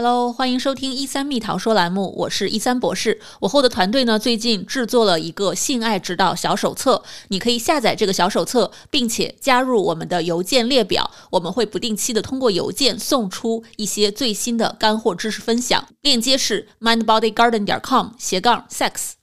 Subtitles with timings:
[0.00, 3.20] Hello，欢迎收听一三蜜桃说栏目，我是一三博士。
[3.40, 15.88] 我后的团队呢，最近制作了一个性爱指导小手册，你可以下载这个小手册，并且加入我们的邮件列表，我们会不定期的通过邮件送出一些最新的干货知识分享。
[16.02, 19.14] 链接是 mindbodygarden 点 com 斜杠 sex。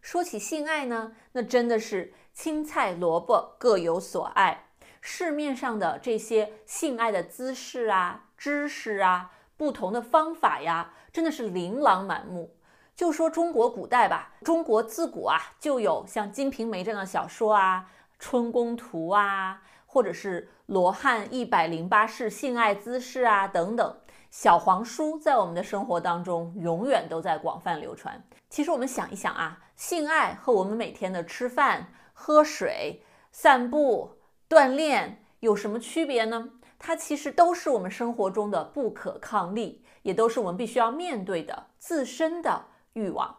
[0.00, 4.68] 说起性爱呢，那真的是青菜萝卜各有所爱。
[5.04, 12.54] 市面上的这些性爱的姿势啊、知识啊、不同的方法呀，真的是琳琅满目。
[12.94, 23.96] 就说中国古代吧，中国自古啊就有像《金瓶梅》这样的小说啊，《春宫图》啊，或者是罗汉一百零八式性爱姿势啊等等。
[24.30, 28.22] 小黄书在我们的生活当中永远都在广泛流传。
[28.48, 34.21] 其实我们想一想啊，性爱和我们每天的吃饭、喝水、散步。
[34.52, 36.50] 锻炼有什么区别呢？
[36.78, 43.38] 它其实都是我们生活中的不可抗力，也都是我们必须要面对的自身的欲望。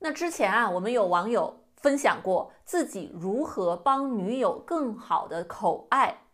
[0.00, 6.24] 那之前啊，我们有网友分享过自己如何帮女友更好的口爱，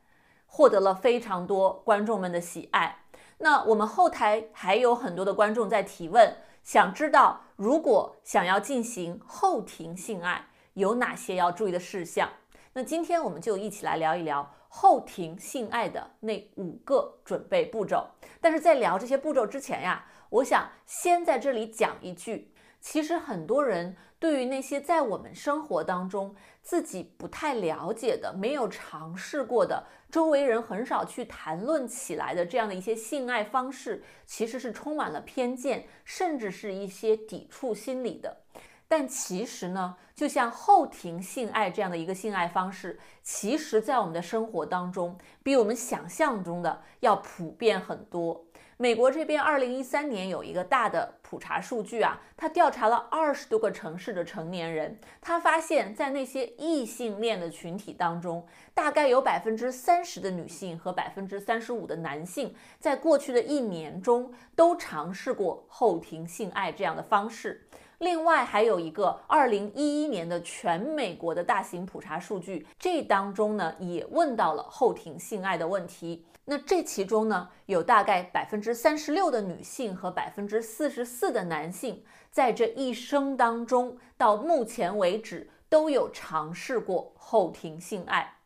[0.46, 3.04] 获得了非常多观众们的喜爱。
[3.38, 12.28] 那我们后台还有很多的观众在提问，想知道如果想要进行后庭性爱，有哪些要注意的事项？
[12.76, 18.06] 那今天我们就一起来聊一聊后庭性爱的那五个准备步骤。
[18.38, 38.42] 但是在聊这些步骤之前呀，我想先在这里讲一句：其实很多人对于那些在我们生活当中自己不太了解的、没有尝试过的、周围人很少去谈论起来的这样的一些性爱方式，其实是充满了偏见，甚至是一些抵触心理的。
[38.88, 48.44] 但其实呢，就像后庭性爱这样的一个性爱方式，其实，在我们的生活当中，比我们想象中的要普遍很多。
[48.78, 67.66] 美国这边，二零一三年有一个大的普查数据啊，他调查了二十多个城市的成年人，他发现，在那些异性恋的群体当中，大概有百分之三十的女性和百分之三十五的男性，在过去的一年中都尝试过后庭性爱这样的方式。
[68.00, 76.26] 另外还有一个二零一一年的全美国的大型普查数据，这当中呢也问到了后庭性爱的问题。
[76.46, 88.38] 那这其中呢有大概百分之三十六的女性和百分之四十四的男性，在这一生当中到目前为止都有尝试过后庭性爱。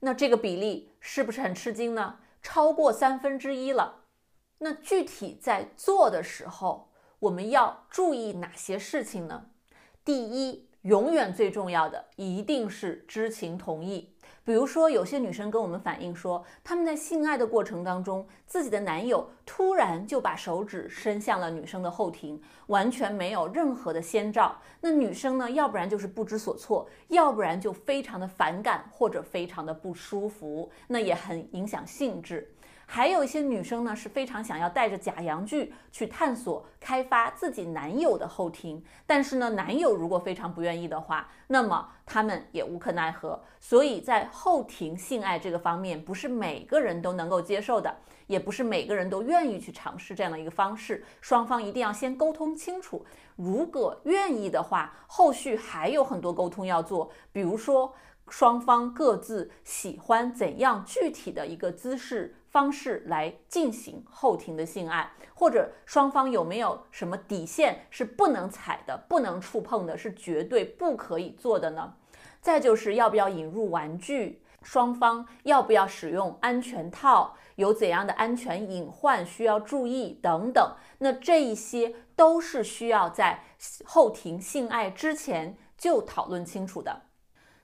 [0.00, 2.18] 那这个比例是不是很吃惊呢？
[2.42, 4.00] 超过三分之一了。
[4.58, 6.88] 那具体在做的时候。
[7.22, 9.46] 我们要注意哪些事情呢？
[10.04, 14.16] 第一，永远最重要的一定是知情同意。
[14.44, 24.56] 比如说，有些女生跟我们反映说，她们在性爱的过程当中，自己的男友突然就把手指伸向了女生的后庭，完全没有任何的先兆。
[24.80, 32.52] 那女生呢，要不然就是不知所措，要不然就非常的反感或者非常的不舒服，那也很影响兴致。
[32.94, 43.42] 还有一些女生呢，是非常想要带着假阳具去探索、开发自己男友的后庭，但是呢，男友如果非常不愿意的话，那么他们也无可奈何。
[43.58, 51.02] 所以在后庭性爱这个方面，不是每个人都能够接受的，也不是每个人都愿意去尝试这样的一个方式。
[51.22, 57.94] 双方一定要先沟通清楚，如果愿意的话，后续还有很多沟通要做，比如说
[58.28, 62.36] 双方各自喜欢怎样具体的一个姿势。
[62.52, 71.94] 方式来进行后庭的性爱，或者双方有没有什么底线是不能踩的、不能触碰的，是绝对不可以做的呢？
[72.42, 80.76] 再就是要不要引入玩具，双方要不要使用安全套，有怎样的安全隐患需要注意等等。
[80.98, 83.42] 那这一些都是需要在
[83.84, 87.00] 后庭性爱之前就讨论清楚的。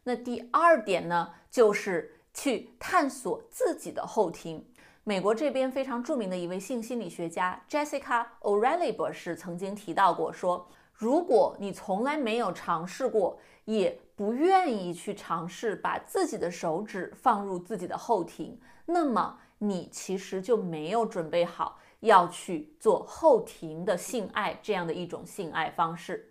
[0.04, 4.64] 那第二点呢，就是去探索自己的后庭。
[5.08, 26.30] 美国这边非常著名的一位性心理学家 Jessica O'Reilly 博士曾经提到过，说如果你从来没有尝试过，也不愿意去尝试把自己的手指放入自己的后庭，那么你其实就没有准备好要去做后庭的性爱这样的一种性爱方式。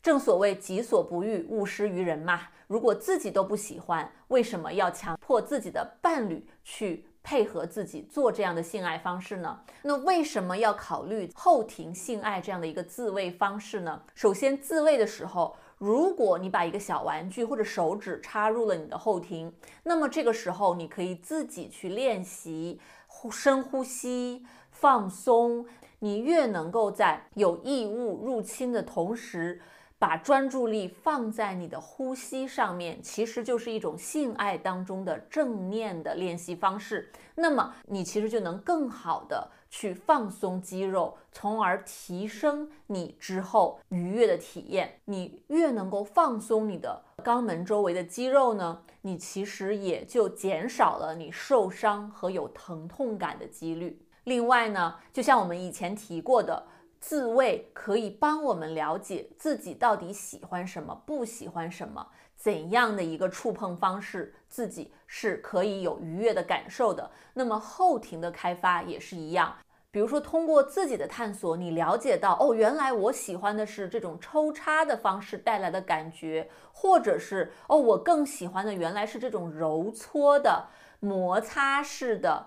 [0.00, 2.42] 正所谓己所不欲，勿施于人嘛。
[2.68, 7.06] 如果自己都不喜欢，为什么要强迫自己的伴侣去？
[7.22, 9.60] 配合自己做这样的性爱方式呢？
[9.82, 14.02] 那为什么要考虑后庭性爱这样的一个自慰方式呢？
[14.14, 19.52] 首先，自慰的时候，如果你把一个小玩具或者手指插入了你的后庭，
[19.84, 25.66] 那么这个时候你可以自己去练习呼深呼吸、放松，
[26.00, 29.60] 你越能够在有异物入侵的同时。
[30.02, 37.08] 把专注力放在你的呼吸上面，其实就是一种性爱当中的正念的练习方式。
[37.36, 44.92] 那么你其实就能更好的去放松肌肉，从而提升你之后愉悦的体验。
[45.04, 54.04] 你越能够放松你的肛门周围的肌肉呢，你其实也就减少了你受伤和有疼痛感的几率。
[54.24, 56.66] 另外呢，就像我们以前提过的。
[57.02, 62.06] 自慰可以帮我们了解自己到底喜欢什么，不喜欢什么，
[62.36, 67.10] 怎样的一个触碰方式自己是可以有愉悦的感受的。
[67.34, 69.56] 那么后庭的开发也是一样，
[69.90, 80.68] 比如说通过自己的探索，你了解到哦，原来我喜欢的是这种抽插的方式带来的感觉，或者是哦，我更喜欢的原来是这种揉搓的、
[81.00, 82.46] 摩擦式的。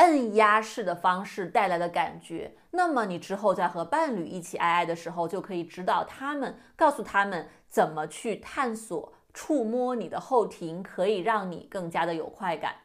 [0.00, 12.76] 摁压式的方式带来的感觉，那么你之后在和伴侣一起爱爱的时候，就可以指导他们，告诉他们怎么去探索、触摸你的后庭，可以让你更加的有快感。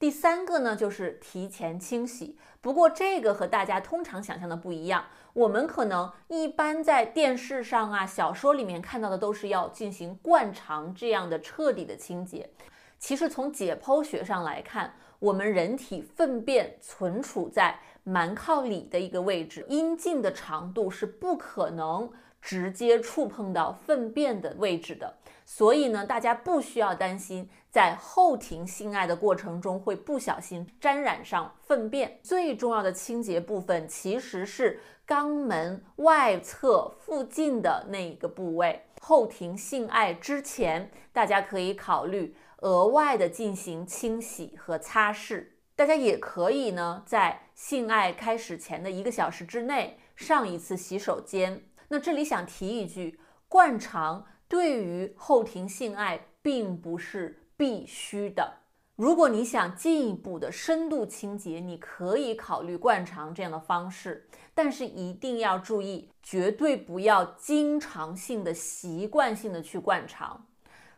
[0.00, 2.36] 第三个呢，就是提前清洗。
[2.60, 5.04] 不过这个和大家通常想象的不一样，
[5.34, 12.50] 我们可能一般在电视上啊、小说里面看到的都是要进行灌肠这样的彻底的清洁。
[12.98, 22.10] 其实从解剖学上来看，我们人体粪便存储在蛮靠里的一个位置，阴茎的长度是不可能
[22.40, 25.14] 直接触碰到粪便的位置的。
[25.44, 32.18] 所以呢，大家不需要担心在后庭性爱的过程中会不小心沾染上粪便。
[32.22, 38.82] 最重要的清洁部分其实是肛门外侧附近的那一个部位。
[39.00, 42.34] 后庭性爱之前，大家可以考虑。
[42.58, 45.46] 额外的进行清洗和擦拭，
[45.76, 51.62] 大家也可以呢，在性爱开始前的一个小时之内上一次洗手间。
[51.88, 58.54] 那这里想提一句，灌肠对于后庭性爱并不是必须的。
[58.96, 70.47] 如果你想进一步的深度清洁，你可以考虑灌肠这样的方式，但是一定要注意，绝对不要经常性的、习惯性的去灌肠。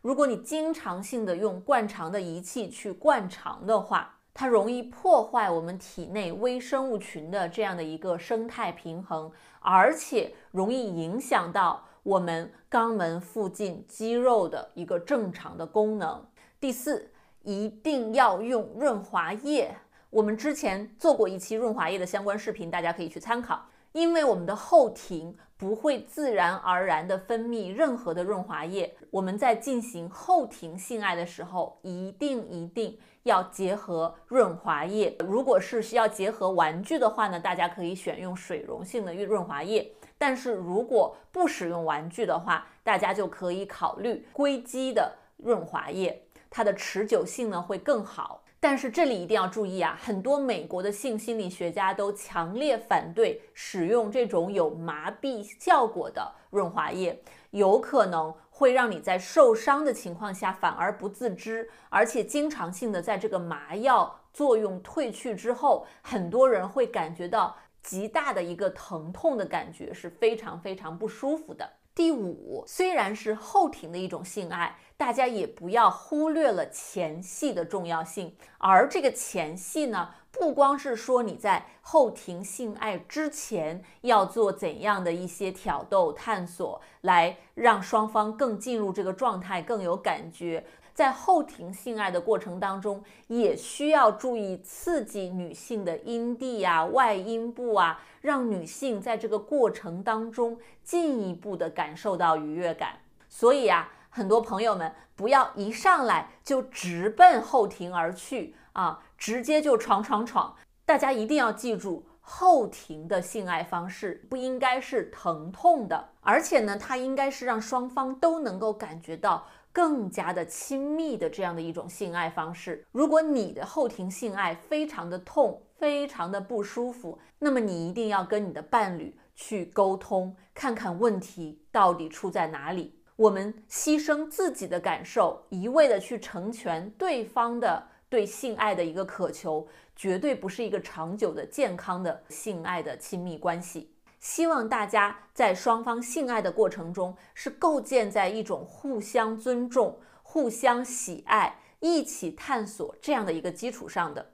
[0.02, 9.30] 如果你经常性的用灌肠的仪器去灌肠的话，它容易破坏我们体内微生物群的这样的一个生态平衡，
[9.60, 16.26] 而且容易影响到我们肛门附近肌肉的一个正常的功能。
[16.58, 17.10] 第四，
[17.42, 19.76] 一定要用润滑液。
[20.08, 23.66] 我们之前做过一期润滑液的相关视频，大家可以去参考。
[23.92, 35.14] 因为我们的后庭不会自然而然地分泌任何的润滑液，我们在进行后庭性爱的时候，一定一定要结合润滑液。
[35.18, 39.92] 如果是需要结合玩具的话呢，大家可以选用水溶性的润滑液。
[40.16, 48.39] 但是如果不使用玩具的话，大家就可以考虑硅基的润滑液，它的持久性呢会更好。
[48.62, 57.22] 但是这里一定要注意啊，很多美国的性心理学家都强烈反对使用这种有麻痹效果的润滑液，
[57.52, 71.79] 有可能会让你在受伤的情况下反而不自知，而且经常性的在这个麻药作用退去之后，很多人会感觉到极大的一个疼痛的感觉，是非常非常不舒服的。
[72.00, 78.34] 第五，虽然是后庭的一种性爱，大家也不要忽略了前戏的重要性。
[78.56, 90.64] 而这个前戏呢，不光是说你在后庭性爱之前要做怎样的一些挑逗、探索，来让双方更进入这个状态，更有感觉。
[90.92, 102.98] 在后庭性爱的过程当中，也需要注意刺激女性的阴蒂啊、外阴部啊，让女性在这个过程当中进一步的感受到愉悦感。
[103.28, 110.54] 所以啊，很多朋友们不要一上来就直奔后庭而去啊，直接就闯闯闯。
[110.84, 119.46] 大家一定要记住，后庭的性爱方式不应该是疼痛的，而且呢，它应该是让双方都能够感觉到。
[119.72, 122.84] 更加的亲密的这样的一种性爱方式。
[122.90, 132.99] 如果你的后庭性爱非常的痛，非常的不舒服，那么你一定要跟你的伴侣去沟通，看看问题到底出在哪里。
[133.20, 143.92] 我们牺牲自己的感受，一味的去成全对方的对性爱的一个渴求，绝对不是一个长久的健康的性爱的亲密关系。
[144.20, 154.30] 希望大家在双方性爱的过程中，是构建在一种互相尊重、互相喜爱、一起探索这样的一个基础上的。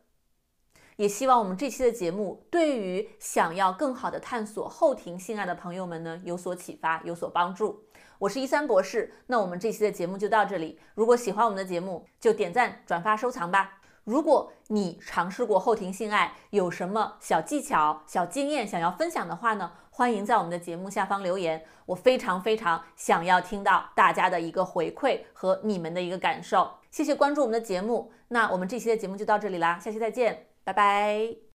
[0.95, 7.83] 也希望我们这期的节目对于想要更好的探索后庭性爱的朋友们呢有所启发，有所帮助。
[8.19, 10.79] 我是一三博士，那我们这期的节目就到这里。
[10.95, 13.81] 如果喜欢我们的节目，就点赞、转发、收藏吧。
[14.05, 19.73] 如果你尝试过后庭性爱，有什么小技巧、小经验想要分享的话呢？
[19.91, 26.71] 欢迎在我们的节目下方留言，我非常非常想要听到大家的一个回馈和你们的一个感受。
[26.91, 31.46] 谢谢关注我们的节目，那我们这期的节目就到这里啦，下期再见，拜拜。